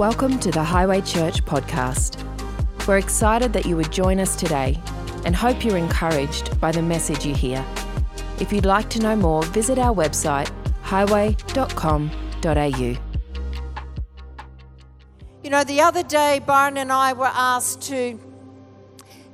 [0.00, 2.16] Welcome to the Highway Church podcast.
[2.88, 4.80] We're excited that you would join us today
[5.26, 7.62] and hope you're encouraged by the message you hear.
[8.40, 10.50] If you'd like to know more, visit our website
[10.80, 12.96] highway.com.au.
[15.44, 18.18] You know, the other day, Byron and I were asked to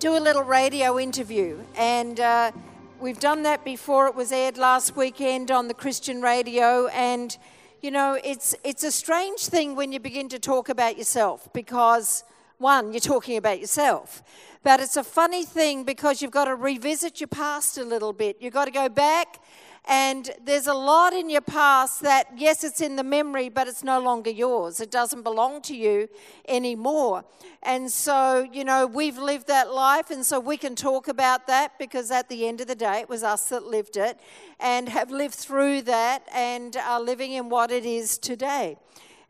[0.01, 2.51] do a little radio interview, and uh,
[2.99, 4.09] we've done that before.
[4.09, 7.39] It was aired last weekend on the Christian radio, and
[7.83, 12.25] you know, it's it's a strange thing when you begin to talk about yourself because
[12.59, 14.23] one, you're talking about yourself.
[14.63, 18.37] But it's a funny thing because you've got to revisit your past a little bit.
[18.41, 19.41] You've got to go back
[19.87, 23.85] and there's a lot in your past that, yes, it's in the memory, but it's
[23.85, 24.81] no longer yours.
[24.81, 26.09] It doesn't belong to you
[26.49, 27.25] anymore.
[27.63, 31.79] And so, you know, we've lived that life, and so we can talk about that
[31.79, 34.19] because at the end of the day, it was us that lived it
[34.59, 38.77] and have lived through that and are living in what it is today.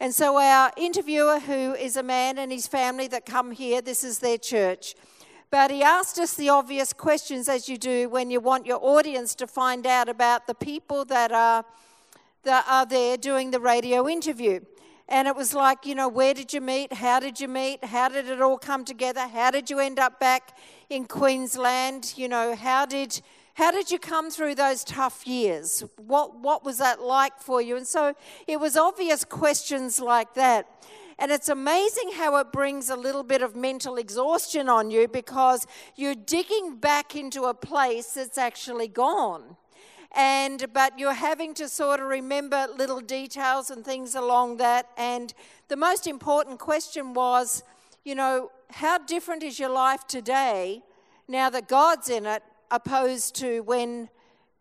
[0.00, 4.04] And so, our interviewer, who is a man and his family that come here, this
[4.04, 4.94] is their church.
[5.50, 9.34] But he asked us the obvious questions, as you do when you want your audience
[9.36, 11.64] to find out about the people that are,
[12.42, 14.60] that are there doing the radio interview.
[15.08, 16.92] And it was like, you know, where did you meet?
[16.92, 17.84] How did you meet?
[17.84, 19.20] How did it all come together?
[19.20, 20.58] How did you end up back
[20.90, 22.14] in Queensland?
[22.16, 23.20] You know, how did
[23.54, 25.84] how did you come through those tough years?
[25.96, 27.76] What what was that like for you?
[27.76, 28.14] And so
[28.48, 30.68] it was obvious questions like that.
[31.18, 35.66] And it's amazing how it brings a little bit of mental exhaustion on you because
[35.96, 39.56] you're digging back into a place that's actually gone.
[40.14, 44.88] And but you're having to sort of remember little details and things along that.
[44.96, 45.32] And
[45.68, 47.62] the most important question was,
[48.04, 50.82] you know, how different is your life today
[51.28, 54.08] now that God's in it, opposed to when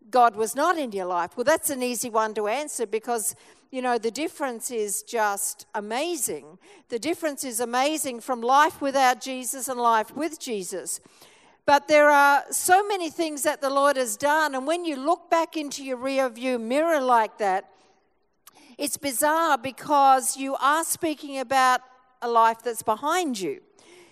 [0.09, 1.35] God was not in your life?
[1.35, 3.35] Well, that's an easy one to answer because
[3.75, 6.59] you know, the difference is just amazing.
[6.87, 11.01] The difference is amazing from life without Jesus and life with Jesus.
[11.65, 15.29] But there are so many things that the Lord has done, and when you look
[15.29, 17.69] back into your rear view mirror like that,
[18.77, 21.81] it's bizarre because you are speaking about
[22.21, 23.61] a life that's behind you.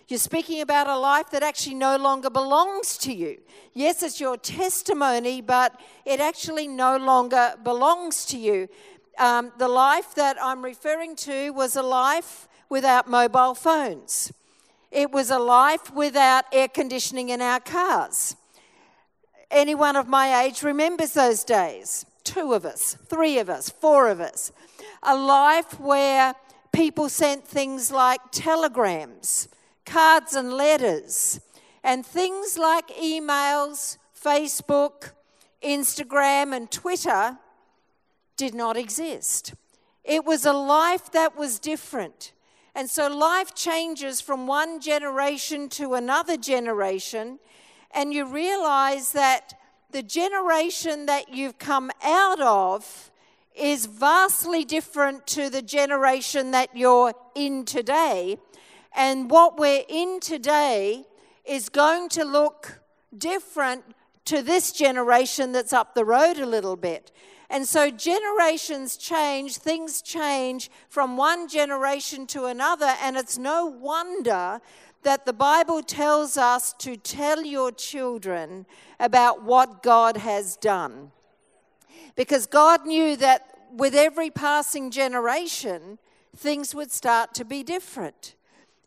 [0.07, 3.39] You're speaking about a life that actually no longer belongs to you.
[3.73, 8.67] Yes, it's your testimony, but it actually no longer belongs to you
[9.17, 14.31] um, the life that I'm referring to was a life without mobile phones.
[14.91, 18.35] It was a life without air conditioning in our cars.
[19.51, 22.05] Anyone of my age remembers those days.
[22.23, 24.51] Two of us, three of us, four of us.
[25.03, 26.33] A life where
[26.71, 29.47] people sent things like telegrams,
[29.85, 31.39] cards, and letters,
[31.83, 35.11] and things like emails, Facebook,
[35.61, 37.37] Instagram, and Twitter
[38.37, 39.53] did not exist.
[40.03, 42.33] It was a life that was different.
[42.75, 47.39] And so life changes from one generation to another generation,
[47.91, 49.53] and you realize that
[49.91, 53.11] the generation that you've come out of
[53.55, 58.37] is vastly different to the generation that you're in today.
[58.95, 61.05] And what we're in today
[61.45, 62.81] is going to look
[63.17, 63.83] different
[64.25, 67.11] to this generation that's up the road a little bit.
[67.49, 74.59] And so generations change, things change from one generation to another, and it's no wonder
[75.03, 78.65] that the Bible tells us to tell your children
[78.99, 81.11] about what God has done.
[82.15, 85.99] Because God knew that with every passing generation,
[86.35, 88.35] things would start to be different.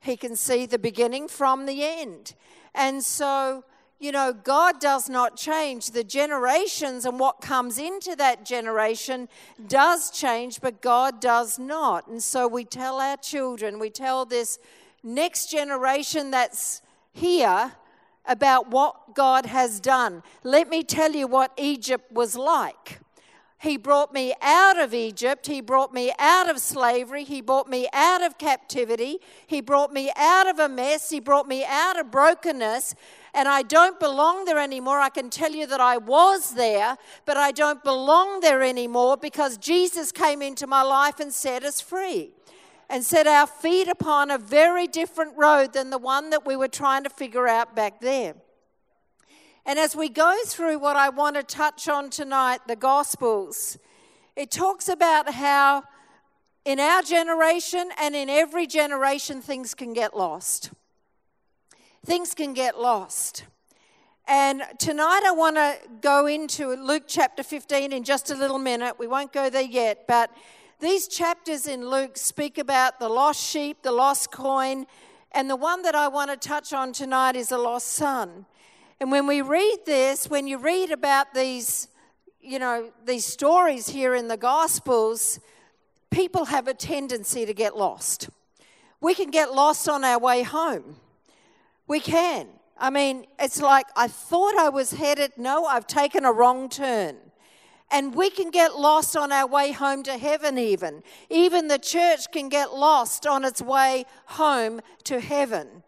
[0.07, 2.35] He can see the beginning from the end.
[2.75, 3.65] And so
[3.99, 5.93] you know, God does not change.
[5.93, 9.29] The generations and what comes into that generation
[9.69, 12.07] does change, but God does not.
[12.07, 14.59] And so we tell our children, we tell this
[15.03, 17.73] next generation that's here
[18.27, 20.23] about what God has done.
[20.43, 23.01] Let me tell you what Egypt was like.
[23.67, 25.49] He brought me out of Egypt.
[25.49, 27.25] He brought me out of slavery.
[27.25, 29.19] He brought me out of captivity.
[29.45, 31.11] He brought me out of a mess.
[31.11, 32.95] He brought me out of brokenness
[33.35, 35.01] and I don't belong there anymore.
[35.01, 39.59] I can tell you that I was there, but I don't belong there anymore because
[39.59, 42.31] Jesus came into my life and set us free
[42.89, 46.69] and set our feet upon a very different road than the one that we were
[46.69, 48.37] trying to figure out back there.
[49.67, 53.77] And as we go through what I want to touch on tonight, the Gospels,
[54.35, 55.83] it talks about how
[56.65, 60.71] in our generation and in every generation things can get lost
[62.07, 63.45] things can get lost.
[64.29, 68.97] And tonight I want to go into Luke chapter 15 in just a little minute.
[68.97, 70.31] We won't go there yet, but
[70.79, 74.85] These chapters in Luke speak about the lost sheep, the lost coin,
[75.33, 78.45] and the one that I want to touch on tonight is a lost son.
[79.01, 81.89] And when we read this, when you read about these,
[82.41, 85.39] you know, these stories here in the Gospels,
[86.11, 88.31] people have a tendency to get lost.
[89.01, 90.97] We can get lost on our way home.
[91.87, 92.49] We can.
[92.79, 97.17] I mean, it's like I thought I was headed, no, I've taken a wrong turn.
[97.91, 101.03] And we can get lost on our way home to heaven, even.
[101.31, 105.85] Even the church can get lost on its way home to heaven.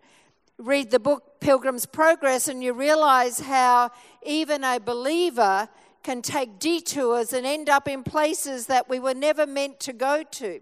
[0.59, 3.93] Read the book Pilgrim's Progress, and you realize how
[4.25, 5.69] even a believer
[6.03, 10.25] can take detours and end up in places that we were never meant to go
[10.25, 10.61] to.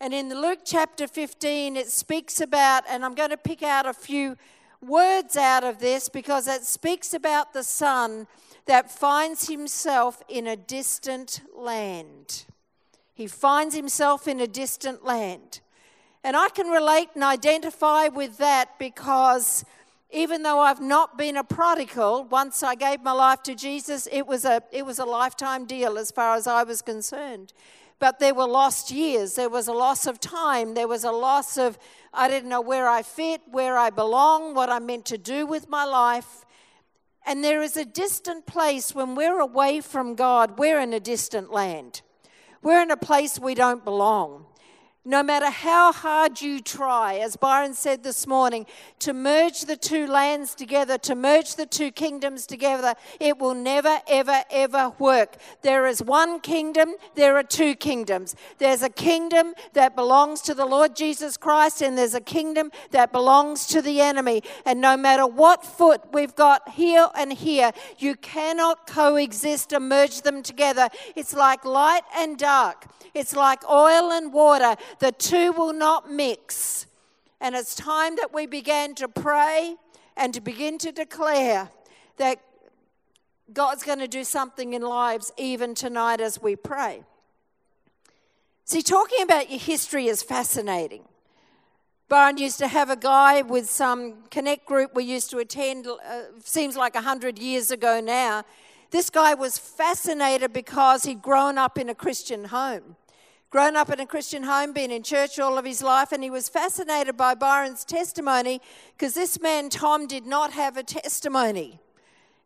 [0.00, 3.92] And in Luke chapter 15, it speaks about, and I'm going to pick out a
[3.92, 4.36] few
[4.80, 8.26] words out of this because it speaks about the son
[8.64, 12.46] that finds himself in a distant land.
[13.12, 15.60] He finds himself in a distant land.
[16.24, 19.64] And I can relate and identify with that because
[20.10, 24.26] even though I've not been a prodigal, once I gave my life to Jesus, it
[24.26, 27.52] was a, it was a lifetime deal as far as I was concerned.
[27.98, 31.58] But there were lost years, there was a loss of time, there was a loss
[31.58, 31.78] of,
[32.14, 35.68] I didn't know where I fit, where I belong, what I'm meant to do with
[35.68, 36.46] my life.
[37.26, 41.52] And there is a distant place when we're away from God, we're in a distant
[41.52, 42.02] land.
[42.62, 44.46] We're in a place we don't belong
[45.04, 48.66] no matter how hard you try, as Byron said this morning,
[48.98, 54.00] to merge the two lands together, to merge the two kingdoms together, it will never,
[54.08, 55.36] ever, ever work.
[55.62, 58.36] There is one kingdom, there are two kingdoms.
[58.58, 63.12] There's a kingdom that belongs to the Lord Jesus Christ, and there's a kingdom that
[63.12, 64.42] belongs to the enemy.
[64.66, 70.22] And no matter what foot we've got here and here, you cannot coexist and merge
[70.22, 70.88] them together.
[71.16, 72.86] It's like light and dark.
[73.14, 74.76] It's like oil and water.
[74.98, 76.86] The two will not mix.
[77.40, 79.76] And it's time that we began to pray
[80.16, 81.70] and to begin to declare
[82.16, 82.40] that
[83.52, 87.04] God's going to do something in lives even tonight as we pray.
[88.64, 91.04] See, talking about your history is fascinating.
[92.08, 96.22] Byron used to have a guy with some connect group we used to attend, uh,
[96.42, 98.44] seems like 100 years ago now.
[98.90, 102.96] This guy was fascinated because he'd grown up in a Christian home.
[103.50, 106.28] Grown up in a Christian home, been in church all of his life, and he
[106.28, 108.60] was fascinated by Byron's testimony
[108.92, 111.80] because this man, Tom, did not have a testimony.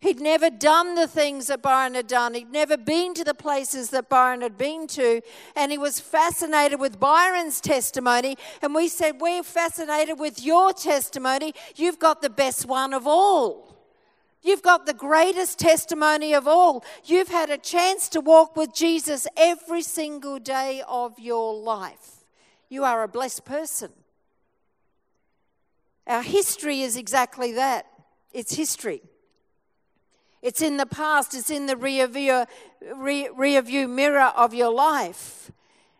[0.02, 2.34] He'd never done the things that Byron had done.
[2.34, 5.22] He'd never been to the places that Byron had been to.
[5.54, 8.36] And he was fascinated with Byron's testimony.
[8.62, 11.54] And we said, We're fascinated with your testimony.
[11.76, 13.71] You've got the best one of all.
[14.42, 16.84] You've got the greatest testimony of all.
[17.04, 22.24] You've had a chance to walk with Jesus every single day of your life.
[22.68, 23.92] You are a blessed person.
[26.06, 27.86] Our history is exactly that
[28.32, 29.02] it's history.
[30.40, 32.44] It's in the past, it's in the rear view,
[32.96, 35.52] rear view mirror of your life.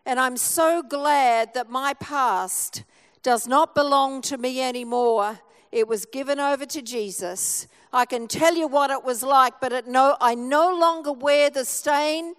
[0.05, 2.83] And I'm so glad that my past
[3.23, 5.39] does not belong to me anymore.
[5.71, 7.69] It was given over to Jesus.
[7.93, 11.51] I can tell you what it was like, but it no, I no longer wear
[11.51, 12.35] the stain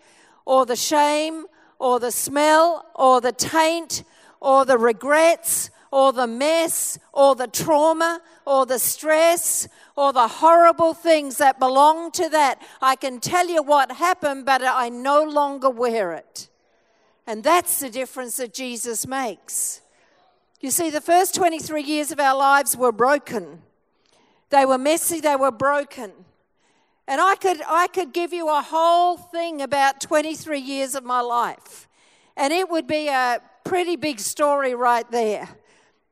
[0.45, 1.45] or the shame
[1.79, 4.03] or the smell or the taint
[4.39, 10.95] or the regrets or the mess or the trauma or the stress or the horrible
[10.95, 12.59] things that belong to that.
[12.81, 16.49] I can tell you what happened, but I no longer wear it.
[17.27, 19.81] And that's the difference that Jesus makes.
[20.59, 23.61] You see, the first 23 years of our lives were broken.
[24.53, 26.11] They were messy, they were broken.
[27.07, 31.21] And I could, I could give you a whole thing about 23 years of my
[31.21, 31.87] life.
[32.37, 35.49] And it would be a pretty big story right there.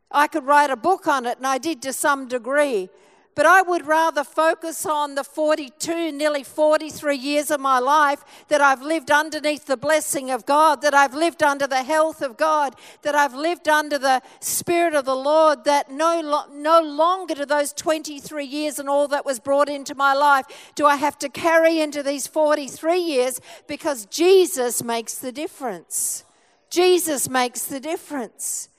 [0.09, 2.89] I could write a book on it, and I did to some degree.
[3.33, 8.59] But I would rather focus on the 42, nearly 43 years of my life that
[8.59, 12.75] I've lived underneath the blessing of God, that I've lived under the health of God,
[13.03, 17.71] that I've lived under the Spirit of the Lord, that no, no longer to those
[17.71, 20.45] 23 years and all that was brought into my life
[20.75, 26.25] do I have to carry into these 43 years because Jesus makes the difference.
[26.69, 28.69] Jesus makes the difference.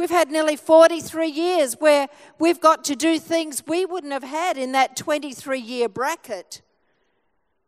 [0.00, 4.56] We've had nearly 43 years where we've got to do things we wouldn't have had
[4.56, 6.62] in that 23 year bracket.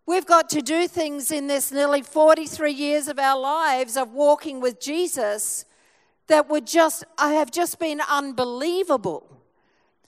[0.07, 4.63] We've got to do things in this nearly 43 years of our lives of walking
[4.63, 5.67] with Jesus
[6.29, 9.42] that would just, have just been unbelievable.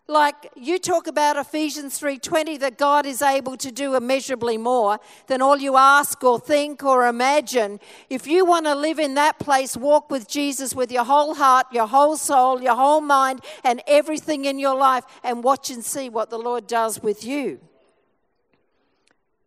[0.07, 5.41] Like you talk about Ephesians 3:20 that God is able to do immeasurably more than
[5.41, 7.81] all you ask or think or imagine.
[8.11, 11.67] If you want to live in that place, walk with Jesus with your whole heart,
[11.73, 16.11] your whole soul, your whole mind and everything in your life and watch and see
[16.11, 17.61] what the Lord does with you.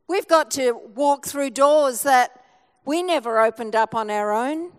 [0.08, 2.44] We've got to walk through doors that
[2.84, 4.72] we never opened up on our own.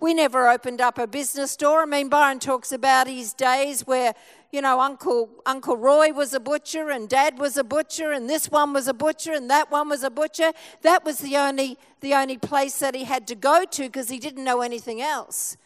[0.00, 1.82] We never opened up a business door.
[1.82, 4.14] I mean, Byron talks about his days where
[4.52, 8.50] you know, Uncle, Uncle Roy was a butcher and Dad was a butcher and this
[8.50, 10.52] one was a butcher and that one was a butcher.
[10.82, 14.18] That was the only, the only place that he had to go to because he
[14.18, 15.56] didn't know anything else.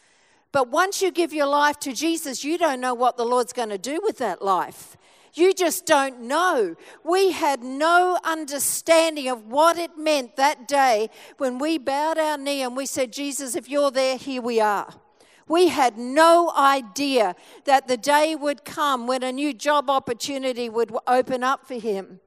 [0.53, 3.71] But once you give your life to Jesus, you don't know what the Lord's going
[3.71, 4.97] to do with that life.
[5.35, 6.77] You just don't know.
[7.03, 12.63] We had no understanding of what it meant that day when we bowed our knee
[12.63, 14.95] and we said, Jesus, if you're there, here we are.
[15.47, 20.97] We had no idea that the day would come when a new job opportunity would
[21.07, 22.21] open up for him.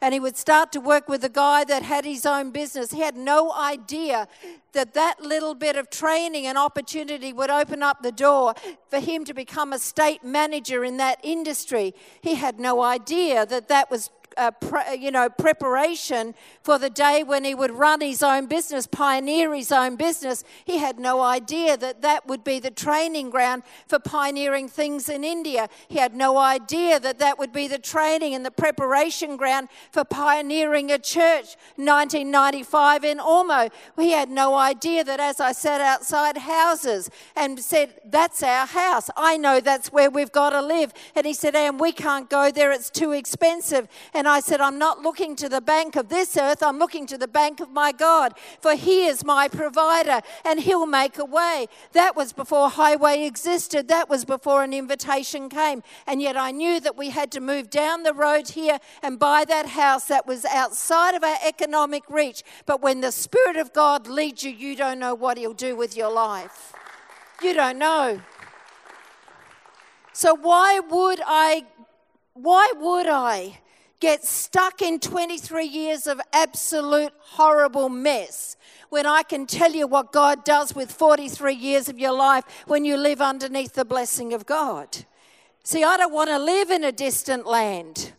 [0.00, 2.92] And he would start to work with a guy that had his own business.
[2.92, 4.28] He had no idea
[4.72, 8.54] that that little bit of training and opportunity would open up the door
[8.88, 11.94] for him to become a state manager in that industry.
[12.20, 17.22] He had no idea that that was uh, pre, you know, preparation for the day
[17.22, 20.44] when he would run his own business, pioneer his own business.
[20.64, 25.24] He had no idea that that would be the training ground for pioneering things in
[25.24, 25.68] India.
[25.88, 30.04] He had no idea that that would be the training and the preparation ground for
[30.04, 33.70] pioneering a church 1995 in Ormeau.
[33.98, 39.10] He had no idea that as I sat outside houses and said, That's our house.
[39.16, 40.92] I know that's where we've got to live.
[41.16, 43.88] And he said, And we can't go there, it's too expensive.
[44.14, 47.18] And I said, I'm not looking to the bank of this earth, I'm looking to
[47.18, 51.66] the bank of my God, for He is my provider and He'll make a way.
[51.92, 55.82] That was before highway existed, that was before an invitation came.
[56.06, 59.44] And yet I knew that we had to move down the road here and buy
[59.46, 62.42] that house that was outside of our economic reach.
[62.66, 65.96] But when the Spirit of God leads you, you don't know what He'll do with
[65.96, 66.72] your life.
[67.42, 68.20] You don't know.
[70.12, 71.66] So why would I
[72.34, 73.60] why would I
[74.00, 78.56] get stuck in 23 years of absolute horrible mess
[78.90, 82.84] when I can tell you what God does with 43 years of your life when
[82.84, 85.04] you live underneath the blessing of God.
[85.64, 88.12] See, I don't want to live in a distant land.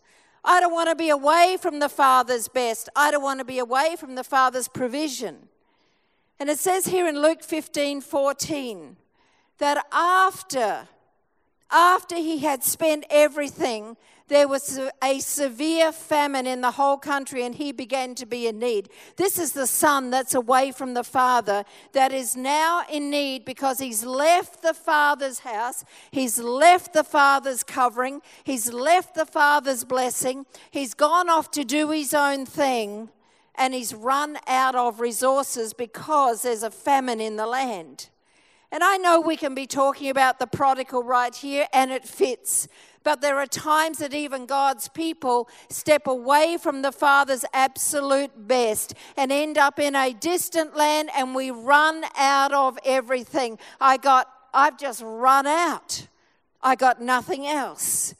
[0.44, 2.90] I don't want to be away from the Father's best.
[2.96, 5.50] I don't want to be away from the Father's provision.
[6.40, 8.98] And it says here in Luke 15 14
[9.58, 10.88] that after,
[11.70, 13.98] after he had spent everything,
[14.30, 18.60] there was a severe famine in the whole country and he began to be in
[18.60, 18.90] need.
[19.18, 23.80] This is the son that's away from the father that is now in need because
[23.80, 30.46] he's left the father's house, he's left the father's covering, he's left the father's blessing,
[30.72, 33.10] he's gone off to do his own thing,
[33.56, 38.10] and he's run out of resources because there's a famine in the land.
[38.72, 42.68] And I know we can be talking about the prodigal right here, and it fits.
[43.04, 48.94] But there are times that even God's people step away from the Father's absolute best
[49.16, 53.58] and end up in a distant land, and we run out of everything.
[53.80, 56.08] I got, I've just run out.
[56.62, 58.16] I got nothing else.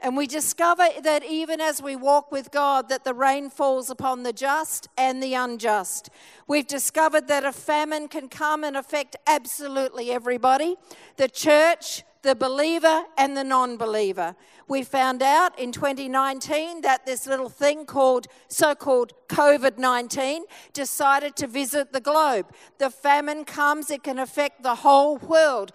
[0.00, 4.22] And we discover that even as we walk with God, that the rain falls upon
[4.22, 6.10] the just and the unjust.
[6.46, 10.76] We've discovered that a famine can come and affect absolutely everybody
[11.16, 14.34] the church, the believer, and the non believer.
[14.66, 21.36] We found out in 2019 that this little thing called so called COVID 19 decided
[21.36, 22.46] to visit the globe.
[22.78, 25.72] The famine comes, it can affect the whole world.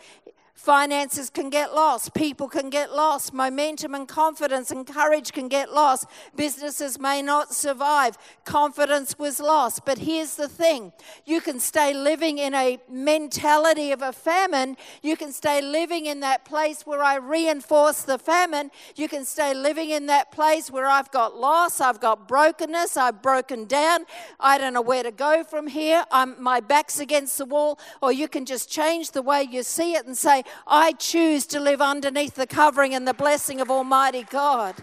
[0.59, 2.13] Finances can get lost.
[2.13, 3.33] People can get lost.
[3.33, 6.05] Momentum and confidence and courage can get lost.
[6.35, 8.17] Businesses may not survive.
[8.43, 9.85] Confidence was lost.
[9.85, 10.91] But here's the thing
[11.25, 14.75] you can stay living in a mentality of a famine.
[15.01, 18.69] You can stay living in that place where I reinforce the famine.
[18.97, 23.21] You can stay living in that place where I've got loss, I've got brokenness, I've
[23.21, 24.03] broken down.
[24.41, 26.03] I don't know where to go from here.
[26.11, 27.79] I'm, my back's against the wall.
[28.01, 31.59] Or you can just change the way you see it and say, I choose to
[31.59, 34.75] live underneath the covering and the blessing of Almighty God.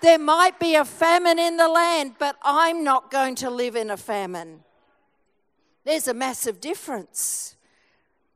[0.00, 3.90] There might be a famine in the land, but I'm not going to live in
[3.90, 4.64] a famine.
[5.84, 7.56] There's a massive difference.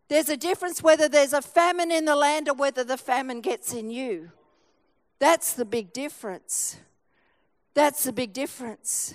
[0.08, 3.72] There's a difference whether there's a famine in the land or whether the famine gets
[3.72, 4.30] in you.
[5.18, 6.76] That's the big difference.
[7.72, 9.14] That's the big difference.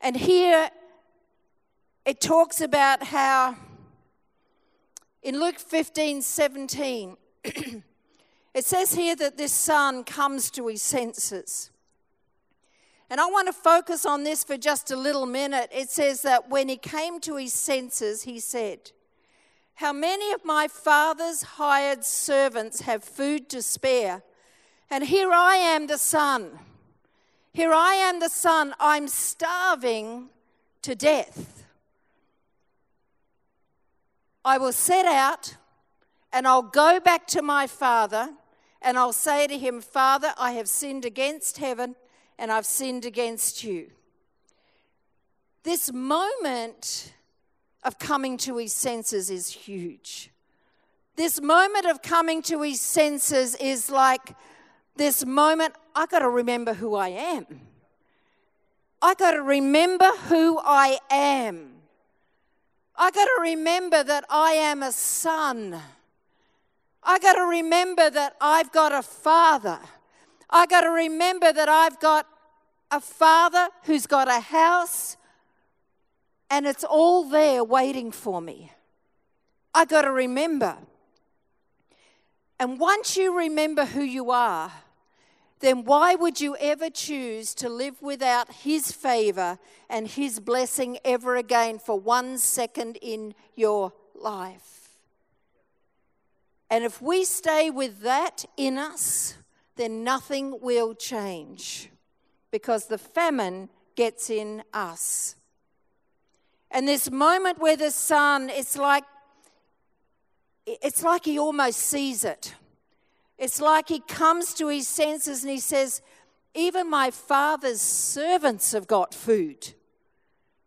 [0.00, 0.70] And here
[2.04, 3.56] it talks about how
[5.22, 7.16] in Luke 15 17,
[8.54, 11.70] It says here that this son comes to his senses.
[13.08, 15.70] And I want to focus on this for just a little minute.
[15.72, 18.90] It says that when he came to his senses, he said,
[19.76, 24.22] How many of my father's hired servants have food to spare?
[24.90, 26.58] And here I am, the son.
[27.54, 28.74] Here I am, the son.
[28.78, 30.28] I'm starving
[30.82, 31.61] to death.
[34.44, 35.56] I will set out
[36.32, 38.30] and I'll go back to my father
[38.80, 41.94] and I'll say to him, Father, I have sinned against heaven
[42.38, 43.90] and I've sinned against you.
[45.62, 47.12] This moment
[47.84, 50.30] of coming to his senses is huge.
[51.14, 54.34] This moment of coming to his senses is like
[54.96, 57.46] this moment, I got to remember who I am.
[59.00, 61.81] I got to remember who I am.
[62.96, 65.80] I got to remember that I am a son.
[67.02, 69.78] I got to remember that I've got a father.
[70.50, 72.26] I got to remember that I've got
[72.90, 75.16] a father who's got a house
[76.50, 78.70] and it's all there waiting for me.
[79.74, 80.76] I got to remember.
[82.60, 84.70] And once you remember who you are,
[85.62, 91.36] then why would you ever choose to live without His favor and His blessing ever
[91.36, 94.98] again for one second in your life?
[96.68, 99.36] And if we stay with that in us,
[99.76, 101.90] then nothing will change
[102.50, 105.36] because the famine gets in us.
[106.72, 109.04] And this moment where the son, it's like
[110.66, 112.54] it's like he almost sees it.
[113.38, 116.02] It's like he comes to his senses and he says,
[116.54, 119.74] Even my father's servants have got food.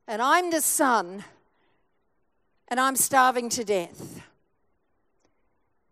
[0.08, 1.24] And I'm the son,
[2.68, 4.22] and I'm starving to death.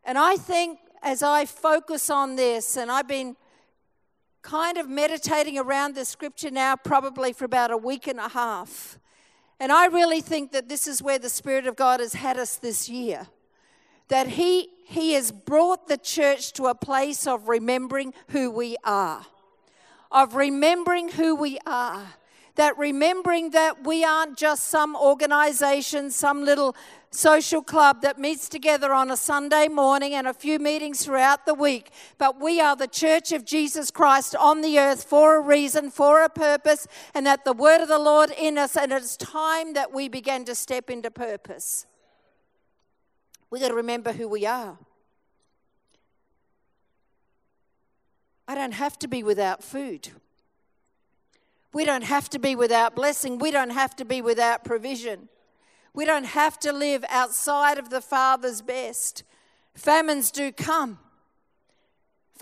[0.04, 3.36] And I think as I focus on this, and I've been
[4.42, 9.00] kind of meditating around the scripture now probably for about a week and a half.
[9.60, 12.58] And I really think that this is where the Spirit of God has had us
[12.58, 13.28] this year
[14.10, 19.26] that he, he has brought the church to a place of remembering who we are.
[20.12, 22.14] Of remembering who we are.
[22.56, 26.76] That remembering that we aren't just some organization, some little
[27.10, 31.54] social club that meets together on a Sunday morning and a few meetings throughout the
[31.54, 35.92] week, but we are the church of Jesus Christ on the earth for a reason,
[35.92, 39.74] for a purpose, and that the word of the Lord in us, and it's time
[39.74, 41.86] that we begin to step into purpose.
[43.54, 44.80] We've got to remember who we are.
[48.48, 50.10] I don't have to be without food.
[51.72, 53.38] We don't have to be without blessing.
[53.38, 55.30] We don't have to be without provision.
[55.94, 59.22] We don't have to live outside of the Father's best.
[59.76, 60.98] Famines do come.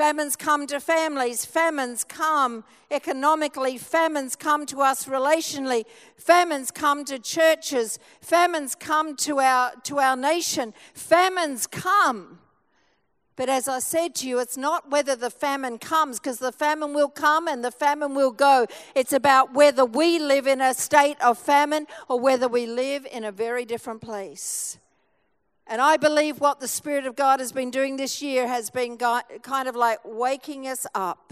[0.02, 5.86] Famines come to families, famines come economically, famines come to us relationally,
[6.18, 12.40] famines come to churches, famines come to our, to our nation, famines come.
[13.36, 16.96] But as I said to you, it's not whether the famine comes, because the famine
[16.96, 18.66] will come and the famine will go.
[18.96, 23.24] It's about whether we live in a state of famine or whether we live in
[23.24, 24.80] a very different place.
[25.72, 28.98] And I believe what the Spirit of God has been doing this year has been
[28.98, 31.32] kind of like waking us up.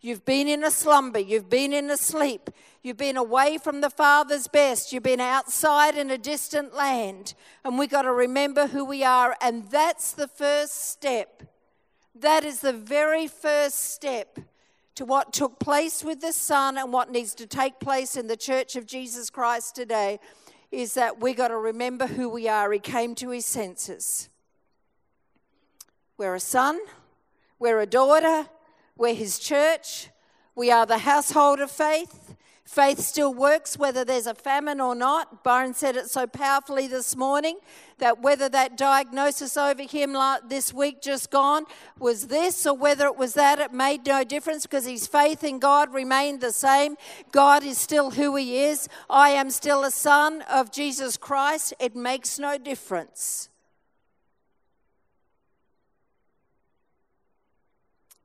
[0.00, 2.48] You've been in a slumber, you've been in a sleep,
[2.84, 7.34] you've been away from the Father's best, you've been outside in a distant land.
[7.64, 9.36] And we've got to remember who we are.
[9.40, 11.42] And that's the first step.
[12.14, 14.38] That is the very first step
[14.94, 18.36] to what took place with the Son and what needs to take place in the
[18.36, 20.20] church of Jesus Christ today
[20.70, 22.70] is that we got to remember who we are.
[22.72, 24.28] He came to his senses.
[26.18, 26.80] We're a son,
[27.58, 28.48] we're a daughter,
[28.96, 30.08] we're his church,
[30.54, 32.25] we are the household of faith.
[32.66, 35.44] Faith still works whether there's a famine or not.
[35.44, 37.58] Byron said it so powerfully this morning
[37.98, 40.16] that whether that diagnosis over him
[40.48, 41.64] this week just gone
[41.96, 45.60] was this or whether it was that, it made no difference because his faith in
[45.60, 46.96] God remained the same.
[47.30, 48.88] God is still who he is.
[49.08, 51.72] I am still a son of Jesus Christ.
[51.78, 53.48] It makes no difference.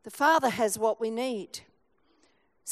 [0.03, 1.59] The Father has what we need.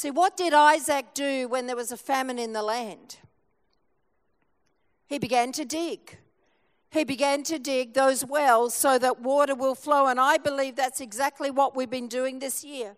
[0.00, 3.18] See, what did Isaac do when there was a famine in the land?
[5.06, 6.16] He began to dig.
[6.88, 10.06] He began to dig those wells so that water will flow.
[10.06, 12.96] And I believe that's exactly what we've been doing this year.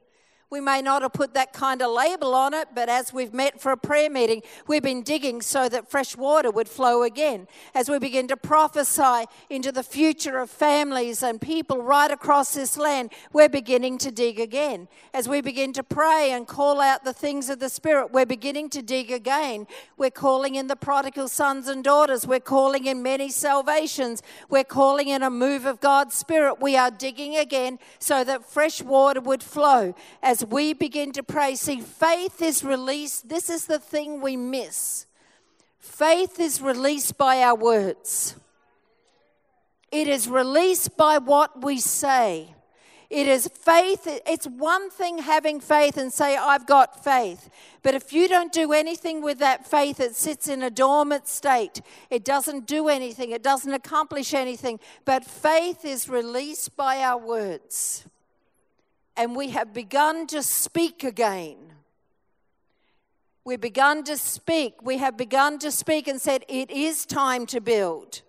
[0.53, 3.59] We may not have put that kind of label on it, but as we've met
[3.59, 7.49] for a prayer meeting, we've been digging so that fresh water would flow again.
[7.75, 12.77] As we begin to prophesy into the future of families and people right across this
[12.77, 14.88] land, we're beginning to dig again.
[15.15, 18.69] As we begin to pray and call out the things of the Spirit, we're beginning
[18.71, 19.67] to dig again.
[19.97, 22.27] We're calling in the prodigal sons and daughters.
[22.27, 24.23] We're calling in many salvations.
[24.51, 26.61] We're calling in a move of God's Spirit.
[26.61, 29.95] We are digging again so that fresh water would flow.
[30.23, 33.29] As we begin to pray, see, faith is released.
[33.29, 35.07] This is the thing we miss.
[35.79, 38.37] Faith is released by our words,
[39.91, 42.55] it is released by what we say.
[43.11, 44.09] It is faith.
[44.27, 47.51] It's one thing having faith and say, I've got faith.
[47.83, 51.83] But if you don't do anything with that faith, it sits in a dormant state.
[52.09, 54.81] It doesn't do anything, it doesn't accomplish anything.
[55.05, 58.07] But faith is released by our words
[59.16, 61.57] and we have begun to speak again.
[63.44, 64.83] We've begun to speak.
[64.83, 68.22] We have begun to speak and said, It is time to build.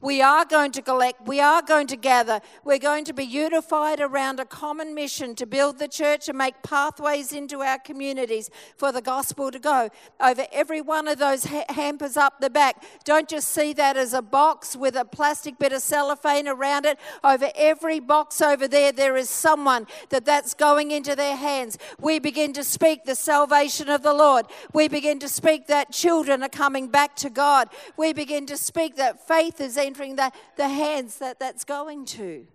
[0.00, 4.00] We are going to collect, we are going to gather, we're going to be unified
[4.00, 8.92] around a common mission to build the church and make pathways into our communities for
[8.92, 9.88] the gospel to go.
[10.20, 14.12] Over every one of those ha- hampers up the back, don't just see that as
[14.12, 16.98] a box with a plastic bit of cellophane around it.
[17.22, 21.78] Over every box over there, there is someone that that's going into their hands.
[22.00, 24.46] We begin to speak the salvation of the Lord.
[24.72, 27.68] We begin to speak that children are coming back to God.
[27.96, 32.04] We begin to speak that faith is in entering the, the hands that that's going
[32.06, 32.46] to.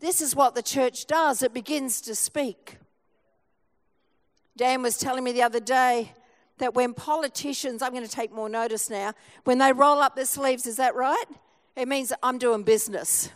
[0.00, 2.78] This is what the church does it begins to speak.
[4.56, 6.12] Dan was telling me the other day
[6.58, 9.12] that when politicians, I'm going to take more notice now,
[9.44, 11.24] when they roll up their sleeves, is that right?
[11.74, 13.30] It means I'm doing business.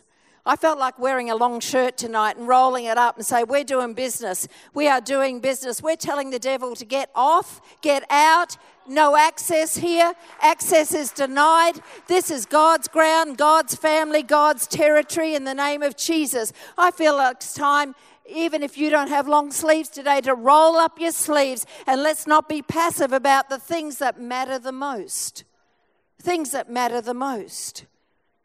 [0.48, 3.64] I felt like wearing a long shirt tonight and rolling it up and say, We're
[3.64, 4.48] doing business.
[4.72, 5.82] We are doing business.
[5.82, 8.56] We're telling the devil to get off, get out,
[8.88, 10.14] no access here.
[10.40, 11.80] Access is denied.
[12.06, 16.54] This is God's ground, God's family, God's territory in the name of Jesus.
[16.78, 17.94] I feel like it's time
[18.30, 22.26] even if you don't have long sleeves today, to roll up your sleeves and let's
[22.26, 25.44] not be passive about the things that matter the most.
[26.20, 27.86] Things that matter the most.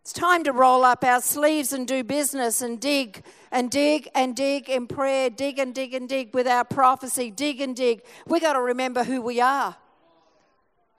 [0.04, 4.36] It's time to roll up our sleeves and do business and dig and dig and
[4.36, 8.02] dig in prayer, dig and dig and dig with our prophecy, dig and dig.
[8.28, 9.78] We've got to remember who we are.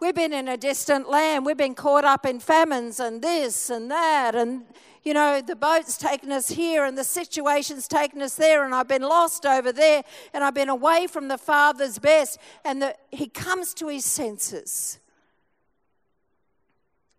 [0.01, 1.45] We've been in a distant land.
[1.45, 4.35] We've been caught up in famines and this and that.
[4.35, 4.65] And,
[5.03, 8.65] you know, the boat's taken us here and the situation's taken us there.
[8.65, 12.39] And I've been lost over there and I've been away from the Father's best.
[12.65, 14.99] And the, he comes to his senses.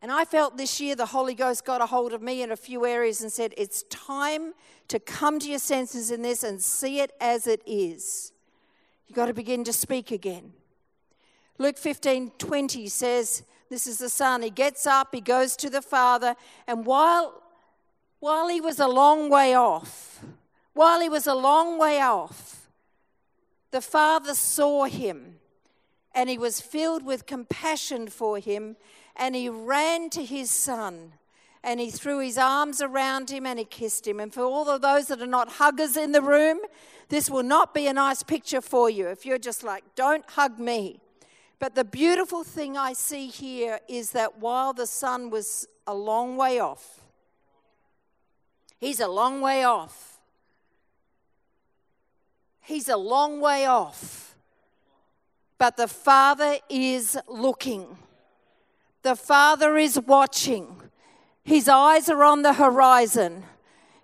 [0.05, 2.55] And I felt this year the Holy Ghost got a hold of me in a
[2.55, 4.53] few areas and said, It's time
[4.87, 8.31] to come to your senses in this and see it as it is.
[9.07, 10.53] You've got to begin to speak again.
[11.57, 13.41] Luke 15 20 says,
[13.71, 14.43] This is the son.
[14.43, 16.35] He gets up, he goes to the father,
[16.67, 17.41] and while,
[18.19, 20.23] while he was a long way off,
[20.73, 22.69] while he was a long way off,
[23.71, 25.37] the father saw him
[26.13, 28.77] and he was filled with compassion for him
[29.15, 31.13] and he ran to his son
[31.63, 34.19] and he threw his arms around him and he kissed him.
[34.19, 36.59] And for all of those that are not huggers in the room,
[37.09, 40.59] this will not be a nice picture for you if you're just like, don't hug
[40.59, 40.99] me.
[41.59, 46.37] But the beautiful thing I see here is that while the son was a long
[46.37, 47.01] way off,
[48.79, 50.19] he's a long way off.
[52.61, 54.35] He's a long way off.
[55.57, 57.97] But the father is looking.
[59.05, 60.81] The Father is watching.
[61.43, 63.43] His eyes are on the horizon.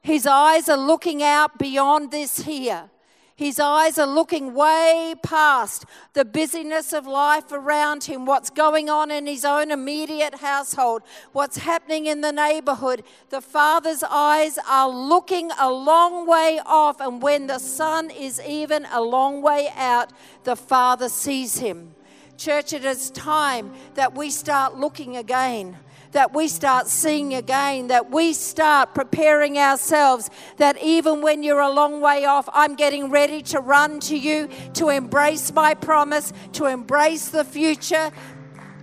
[0.03, 2.91] His eyes are looking out beyond this here.
[3.35, 9.09] His eyes are looking way past the busyness of life around him, what's going on
[9.09, 13.01] in his own immediate household, what's happening in the neighborhood.
[13.29, 18.85] The Father's eyes are looking a long way off, and when the Son is even
[18.91, 21.95] a long way out, the Father sees him.
[22.41, 25.77] Church, it is time that we start looking again
[26.11, 31.71] that we start seeing again, that we start preparing ourselves, that even when you're a
[31.71, 36.65] long way off, I'm getting ready to run to you, to embrace my promise, to
[36.65, 38.11] embrace the future,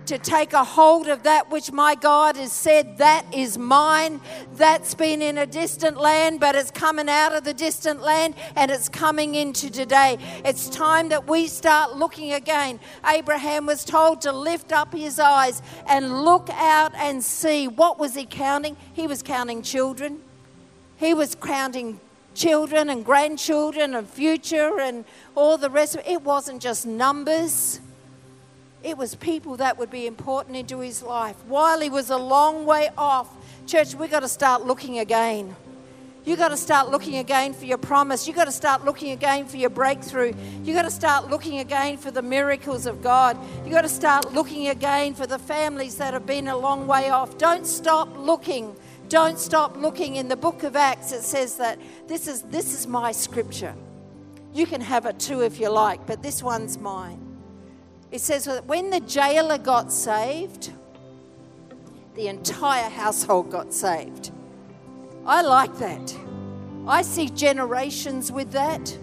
[0.09, 4.19] to take a hold of that which my God has said, that is mine.
[4.53, 8.71] That's been in a distant land, but it's coming out of the distant land and
[8.71, 10.17] it's coming into today.
[10.43, 12.79] It's time that we start looking again.
[13.05, 17.67] Abraham was told to lift up his eyes and look out and see.
[17.67, 18.77] What was he counting?
[18.93, 20.21] He was counting children,
[20.97, 21.99] he was counting
[22.33, 26.07] children and grandchildren and future and all the rest of it.
[26.07, 27.79] It wasn't just numbers.
[28.81, 31.35] It was people that would be important into his life.
[31.45, 33.27] While he was a long way off,
[33.65, 35.55] church, we've got to start looking again.
[36.25, 38.27] You've got to start looking again for your promise.
[38.27, 40.33] You've got to start looking again for your breakthrough.
[40.63, 43.37] You've got to start looking again for the miracles of God.
[43.63, 47.09] You've got to start looking again for the families that have been a long way
[47.09, 47.37] off.
[47.37, 48.75] Don't stop looking.
[49.07, 50.17] Don't stop looking.
[50.17, 53.73] In the book of Acts, it says that this is, this is my scripture.
[54.53, 57.28] You can have it too if you like, but this one's mine.
[58.11, 60.71] It says that when the jailer got saved,
[62.15, 64.31] the entire household got saved.
[65.25, 66.15] I like that.
[66.87, 68.97] I see generations with that.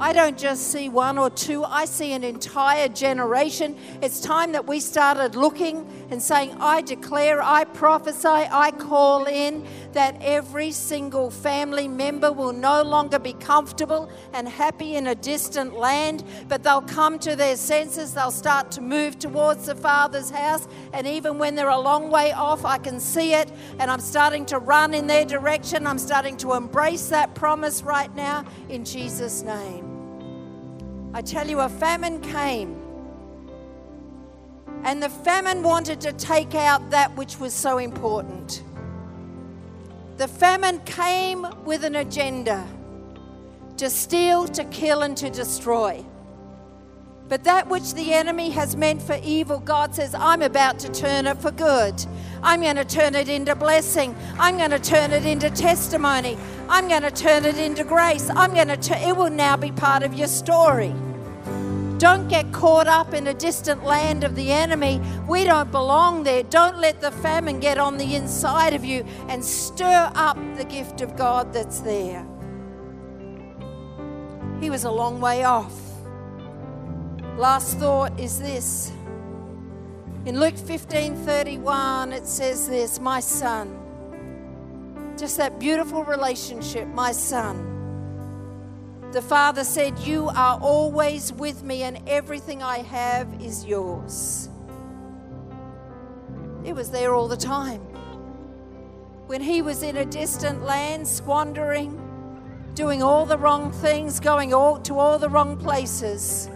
[0.00, 3.78] I don't just see one or two, I see an entire generation.
[4.00, 9.64] It's time that we started looking and saying, I declare, I prophesy, I call in
[9.92, 15.74] that every single family member will no longer be comfortable and happy in a distant
[15.74, 18.14] land, but they'll come to their senses.
[18.14, 20.66] They'll start to move towards the Father's house.
[20.92, 24.46] And even when they're a long way off, I can see it and I'm starting
[24.46, 25.86] to run in their direction.
[25.86, 29.88] I'm starting to embrace that promise right now in Jesus' name.
[31.14, 32.78] I tell you, a famine came.
[34.84, 38.62] And the famine wanted to take out that which was so important.
[40.16, 42.66] The famine came with an agenda
[43.78, 46.04] to steal, to kill, and to destroy.
[47.28, 51.26] But that which the enemy has meant for evil, God says, I'm about to turn
[51.26, 52.04] it for good.
[52.42, 54.14] I'm going to turn it into blessing.
[54.38, 56.36] I'm going to turn it into testimony.
[56.68, 58.28] I'm going to turn it into grace.
[58.28, 60.92] I'm going to it will now be part of your story.
[62.02, 65.00] Don't get caught up in a distant land of the enemy.
[65.28, 66.42] We don't belong there.
[66.42, 71.00] Don't let the famine get on the inside of you and stir up the gift
[71.00, 72.26] of God that's there.
[74.60, 75.80] He was a long way off.
[77.36, 78.90] Last thought is this.
[80.26, 83.78] In Luke 15 31, it says this My son.
[85.16, 87.81] Just that beautiful relationship, my son.
[89.12, 94.48] The father said, You are always with me, and everything I have is yours.
[96.64, 97.80] It was there all the time.
[99.26, 102.00] When he was in a distant land, squandering,
[102.74, 106.48] doing all the wrong things, going all, to all the wrong places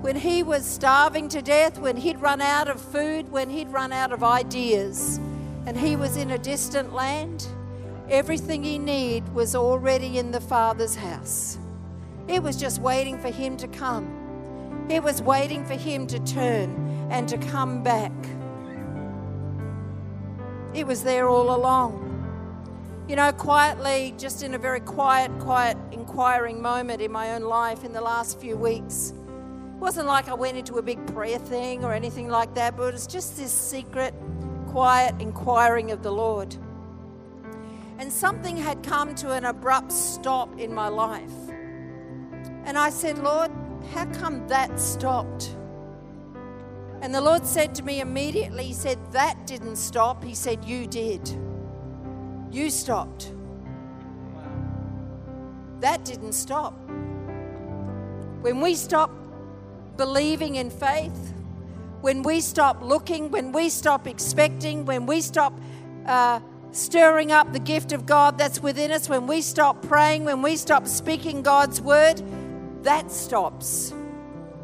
[0.00, 3.92] when he was starving to death, when he'd run out of food, when he'd run
[3.92, 5.18] out of ideas,
[5.66, 7.46] and he was in a distant land,
[8.10, 11.58] everything he needed was already in the Father's house.
[12.26, 14.86] It was just waiting for him to come.
[14.88, 18.12] It was waiting for him to turn and to come back.
[20.74, 22.08] It was there all along.
[23.08, 27.84] You know, quietly, just in a very quiet, quiet, inquiring moment in my own life
[27.84, 31.84] in the last few weeks, it wasn't like I went into a big prayer thing
[31.84, 34.14] or anything like that, but it was just this secret,
[34.68, 36.56] quiet inquiring of the Lord.
[38.00, 41.34] And something had come to an abrupt stop in my life.
[42.64, 43.50] And I said, Lord,
[43.92, 45.54] how come that stopped?
[47.02, 50.24] And the Lord said to me immediately, He said, That didn't stop.
[50.24, 51.28] He said, You did.
[52.50, 53.34] You stopped.
[55.80, 56.72] That didn't stop.
[58.40, 59.10] When we stop
[59.98, 61.34] believing in faith,
[62.00, 65.52] when we stop looking, when we stop expecting, when we stop
[66.06, 66.40] uh,
[66.72, 70.56] stirring up the gift of God that's within us, when we stop praying, when we
[70.56, 72.22] stop speaking God's word,
[72.82, 73.92] that stops.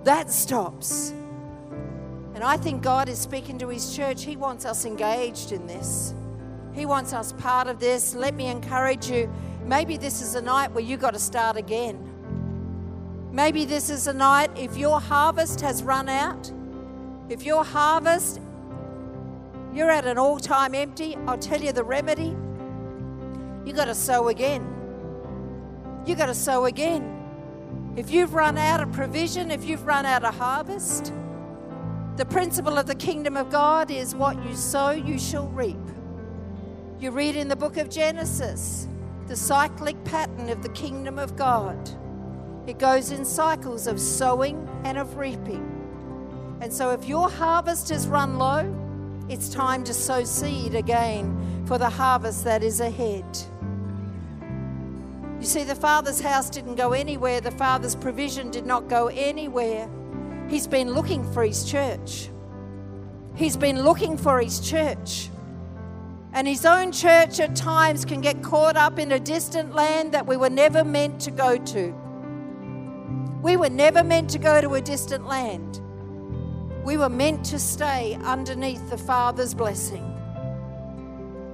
[0.05, 1.13] That stops.
[2.35, 4.25] And I think God is speaking to His church.
[4.25, 6.15] He wants us engaged in this.
[6.75, 8.15] He wants us part of this.
[8.15, 9.33] Let me encourage you.
[9.65, 11.99] Maybe this is a night where you've got to start again.
[13.33, 16.53] Maybe this is a night if your harvest has run out,
[17.29, 18.41] if your harvest,
[19.77, 22.35] you're at an all time empty, I'll tell you the remedy.
[23.65, 24.67] You got to sow again.
[26.07, 27.13] You got to sow again.
[27.97, 31.13] If you've run out of provision, if you've run out of harvest,
[32.17, 35.77] the principle of the kingdom of God is what you sow, you shall reap.
[36.99, 38.89] You read in the book of Genesis
[39.27, 41.91] the cyclic pattern of the kingdom of God.
[42.67, 45.73] It goes in cycles of sowing and of reaping.
[46.61, 48.86] And so, if your harvest has run low,
[49.29, 53.25] it's time to sow seed again for the harvest that is ahead.
[55.41, 59.89] You see, the Father's house didn't go anywhere, the Father's provision did not go anywhere.
[60.49, 62.31] He's been looking for His church.
[63.35, 65.29] He's been looking for His church.
[66.37, 70.27] And his own church at times can get caught up in a distant land that
[70.27, 71.95] we were never meant to go to.
[73.41, 75.81] We were never meant to go to a distant land.
[76.87, 80.05] We were meant to stay underneath the Father's blessing.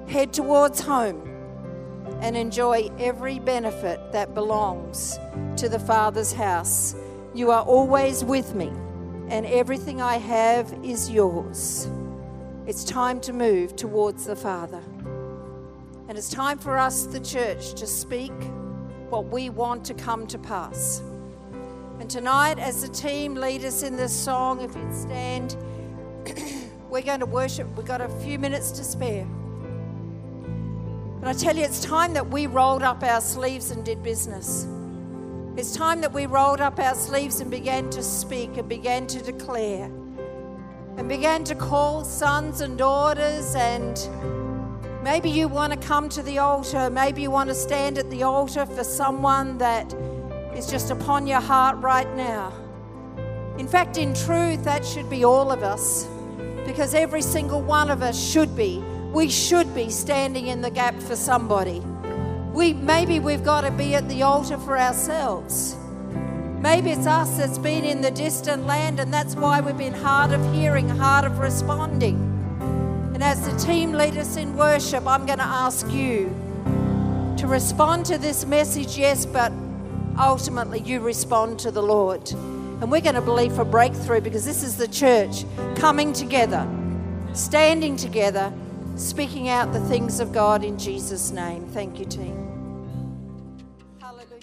[0.07, 1.27] Head towards home
[2.21, 5.19] and enjoy every benefit that belongs
[5.57, 6.95] to the Father's house.
[7.33, 8.71] You are always with me,
[9.31, 11.89] and everything I have is yours.
[12.67, 14.83] It's time to move towards the Father.
[16.09, 18.35] And it's time for us, the church, to speak
[19.09, 21.01] what we want to come to pass.
[22.01, 25.57] And tonight, as the team lead us in this song, if you'd stand,
[26.91, 27.69] we're going to worship.
[27.77, 29.27] We've got a few minutes to spare.
[31.21, 34.67] But I tell you, it's time that we rolled up our sleeves and did business.
[35.57, 39.23] It's time that we rolled up our sleeves and began to speak and began to
[39.23, 39.85] declare
[40.97, 43.55] and began to call sons and daughters.
[43.55, 43.97] And
[45.03, 46.91] maybe you want to come to the altar.
[46.91, 49.95] Maybe you want to stand at the altar for someone that
[50.57, 52.53] is just upon your heart right now.
[53.59, 56.09] In fact, in truth, that should be all of us
[56.67, 58.83] because every single one of us should be.
[59.13, 61.81] We should be standing in the gap for somebody.
[62.53, 65.77] We maybe we've got to be at the altar for ourselves.
[66.61, 70.33] Maybe it's us that's been in the distant land, and that's why we've been hard
[70.33, 72.17] of hearing, hard of responding.
[73.15, 76.27] And as the team lead us in worship, I'm going to ask you
[77.39, 79.53] to respond to this message, yes, but
[80.19, 82.31] ultimately you respond to the Lord.
[82.33, 85.45] And we're going to believe for breakthrough because this is the church
[85.77, 86.69] coming together,
[87.33, 88.53] standing together,
[88.97, 91.67] speaking out the things of God in Jesus' name.
[91.69, 92.49] Thank you, team.
[94.01, 94.41] Hallelujah.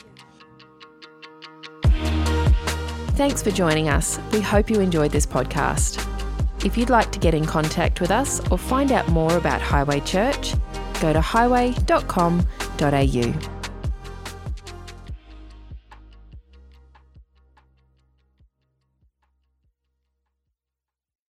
[3.17, 4.19] Thanks for joining us.
[4.31, 6.05] We hope you enjoyed this podcast.
[6.65, 9.99] If you'd like to get in contact with us or find out more about Highway
[10.01, 10.53] Church,
[11.01, 13.58] go to highway.com.au.